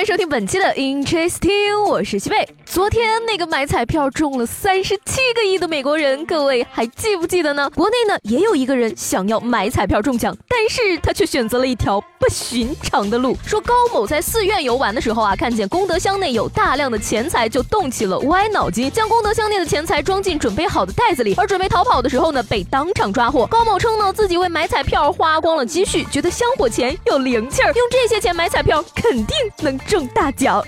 [0.00, 2.48] 欢迎收听本期的 Interesting，我是西贝。
[2.64, 7.68] 昨天那个买彩票中了三十七个亿的美国人，各位还记不记得呢？
[7.74, 13.34] 国内呢也有一个人想要买彩票中奖，但是他却选择了一条不寻常的路。
[13.46, 23.46] 说高某在寺院游玩的时候啊，看见功德箱内有大量的钱财，就动起了歪脑筋，将功德箱内的钱财装进准备好的袋子里，而准备逃跑的时候呢，被当场抓获。
[23.46, 30.62] 高某称呢，自己为买彩票花光了积蓄，觉得香火钱有灵气儿，用这些钱买彩票肯定能中大奖。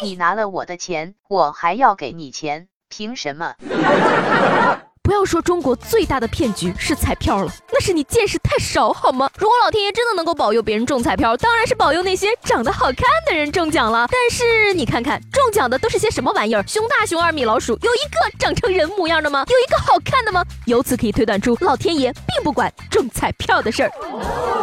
[0.00, 3.54] 你拿了我的钱，我还要给你钱，凭什么？
[5.08, 9.26] 不要说中国最大的骗局是彩票了，那是你见识太少好吗？
[9.38, 14.06] 如果老天爷真的能够保佑别人中彩票，当然是保佑那些长得好看的人中奖了。
[14.12, 16.62] 但是你看看中奖的都是些什么玩意儿？
[16.66, 19.46] 熊大、熊二、米老鼠，有一个长成人模样的吗？
[19.48, 20.44] 有一个好看的吗？
[20.66, 24.57] 由此可以推断出，老天爷并不管中彩票的事儿。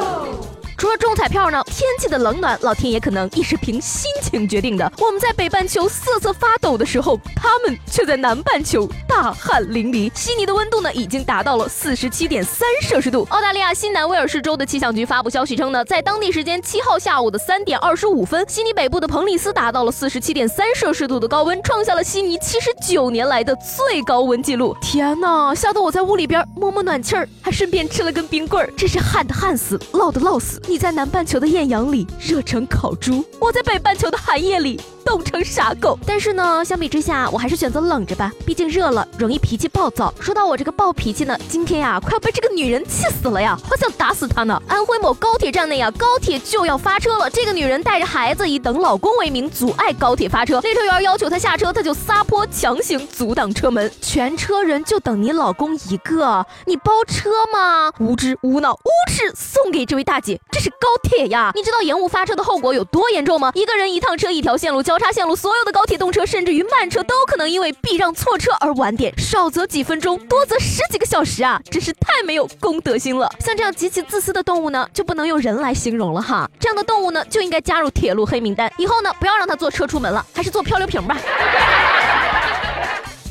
[0.77, 4.91] 除了中彩票呢，天气的冷暖，老天爷可能也是凭心情决定的。
[4.97, 10.11] 我们在北半球瑟瑟发抖的时候，他们却在南半球大汗淋漓。
[10.13, 13.25] 悉尼的温度呢，已经达到了四十七点三摄氏度。
[13.29, 24.75] 澳大利亚新南威尔士州的气象局发布消息称呢，在当地时间七号下午的三点二十五分，悉尼北部的彭里斯达到了四十七点三摄氏度的高温，创下了悉尼七十九年来的最高温记录。
[24.81, 30.61] 天哪，吓得我在屋里边摸摸暖气儿，还顺便吃了根冰棍儿，真是旱的旱死，涝的涝死。
[30.67, 35.97] 你在南半球的艳阳里热成烤猪，我在北半球的寒夜里冻成傻狗。
[36.05, 40.13] 但是呢，相比之下，我还是选择冷着吧，毕竟热了容易脾气暴躁。
[40.19, 44.61] 说到我这个暴脾气呢，今天呀，快要被这个女人气死了呀，好想打死她呢。
[44.67, 57.91] 安徽某高铁站内呀，高铁就要发车了，这个女人带着孩子以等老公为名阻碍高铁发车，列车员要求她下车，她就撒泼强行阻挡车门，全车人就等你老公一个，你包车吗？
[57.99, 60.77] 无知无脑无耻，送给这位大姐，这是高。
[61.03, 63.51] 铁呀，你知道延误发车的后果有多严重吗？
[63.53, 71.61] 一个人一趟车一条线路交交叉线路，所有的高铁动车甚至于慢车都可能因为避让错车而晚点，少则几分钟，多则十几个小时啊！
[71.69, 73.29] 真是太没有公德心了。
[73.41, 76.49] 像这样极其自私的动物呢，就不能用人来形容了哈。
[76.57, 81.17] 这样的动物呢，就应该加入铁路黑名单，以后呢，不要让它坐车出门了，还是坐漂流瓶吧。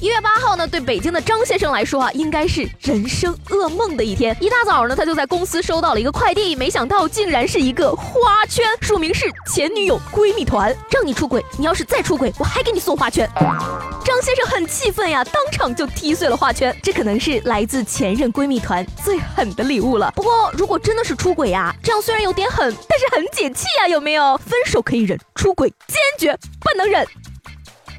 [0.05, 4.37] 一月八号呢，对北京的张先生来说啊，应该是人生噩梦的一天。
[4.39, 13.27] 一大早呢，他就在公司收到了一个快递，没想到竟然是一个花圈，署名是前女友闺蜜团，让你出轨，你要是再出轨，我还给你送花圈。
[13.35, 16.77] 张先生很气愤呀，当场就踢碎了花圈。
[16.83, 20.13] 这可能是来自前任闺蜜团最狠的礼物了。
[20.15, 24.37] 不过，如果真的是出轨呀，这样虽然有点狠，但是很解气呀，有没有？
[24.37, 27.07] 分手可以忍，出轨坚决不能忍。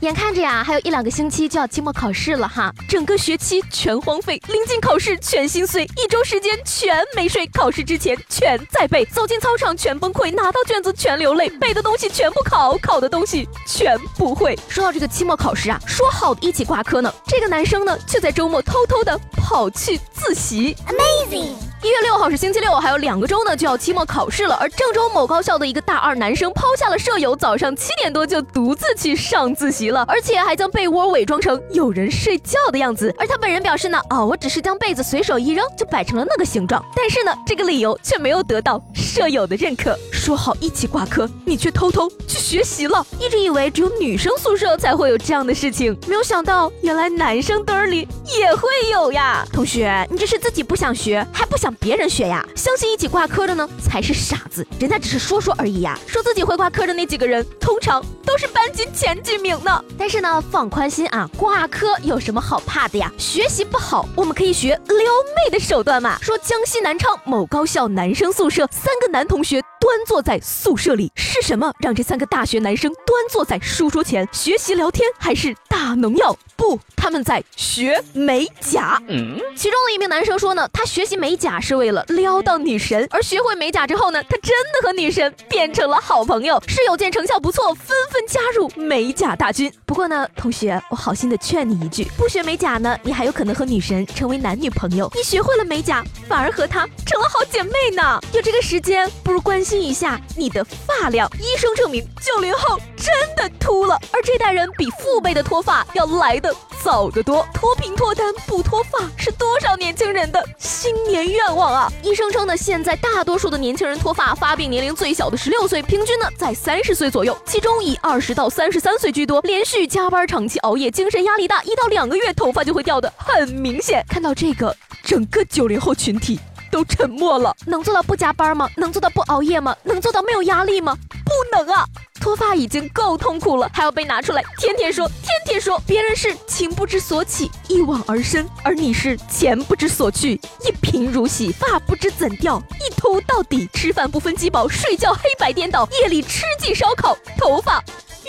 [0.01, 14.57] 眼看着呀，还有一两个星期就要期末考试了哈，整个学期全荒废，临近考试全心碎，一周时间全没睡，考试之前全在背，走进操场全崩溃，拿到卷子全流泪，背的东西全部考，考的东西全不会。
[14.67, 21.74] 说到这个期末考试啊，说好的一起挂科呢，这个男生呢却在周末偷偷的跑去自习，Amazing。
[21.85, 24.55] 一月六号是星期六，还有两个周呢就要期末考试了。
[24.55, 33.13] 而郑州某高校的一个大二男生抛下了舍友，早上七点多就独自去上自习了，而且还将被窝伪装成有人睡觉的样子。
[33.19, 36.83] 而他本人表示呢，哦，我只是将被子随手一扔就摆成了那个形状。
[36.95, 39.95] 但是呢，这个理由却没有得到舍友的认可。
[40.11, 43.05] 说好一起挂科，你却偷偷去学习了。
[43.19, 49.45] 一直以为只有女生宿舍才会有这样的事情，没有想到原来男生堆里也会有呀。
[49.53, 51.74] 同学，你这是自己不想学，还不想。
[51.79, 55.97] 别人学呀，相信一起挂科的呢才是傻子，人家只是说说而已呀。
[56.07, 59.83] 说自己会挂科的那几个人，通常都是班级前几名呢。
[59.97, 63.11] 但是呢，放宽心啊，挂科有什么好怕的呀？
[63.17, 66.17] 学习不好，我们可以学撩妹的手段嘛。
[66.21, 76.35] 说江西南昌某高校男生宿舍，三个男同学端坐在宿舍里，是什么让这三个大学男生端坐在书桌前学习聊天，还是大农药？
[76.57, 79.01] 不，他们在学美甲。
[79.07, 86.61] 嗯，其中的一名男生说呢，他学习美甲是为了撩到女神，而学会美甲之后呢，他真的和女神变成了好朋友。
[86.67, 89.69] 室友见成效不错，纷纷加入美甲大军。
[89.85, 98.17] 不过呢，同学，我好心的劝你一句，不学美甲呢，你还有可能和女神成为男女朋友；你学会了美甲，反而和她成了好姐妹呢。
[98.31, 101.29] 有这个时间，不如关心一下你的发量。
[101.39, 102.79] 医生证明，九零后。
[103.05, 103.95] 真的秃了。
[104.11, 106.53] 而这代人比父辈的脱发要来的
[106.83, 111.91] 早得多，脱贫脱单不脱发是多少年轻人的新年愿望啊！
[112.01, 119.39] 医生称呢，现在大多数的年轻人脱发发病年龄最小的十六岁，平均呢在三十岁左右，其中以二十到三十三岁居多。
[119.41, 124.03] 连续加班、长期熬夜、精神压力大，一到两个月头发就会掉的很明显。
[124.09, 126.39] 看到这个，整个九零后群体。
[126.71, 128.69] 都沉默了，能做到不加班吗？
[128.75, 129.73] 能做到不熬夜吗？
[129.83, 130.97] 能做到没有压力吗？
[131.23, 131.85] 不能啊！
[132.25, 135.79] 脱发已经够痛苦了，还要被拿出来天天说，天天说。
[135.85, 140.33] 别人是情不知所起，一往而深，而你是钱不知所去，
[140.65, 143.69] 一贫如洗，发不知怎掉，一秃到底。
[143.75, 147.83] 吃饭不分饥饱，睡觉黑白颠倒，夜里吃尽烧烤，头发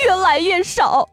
[0.04, 1.08] 越来越少。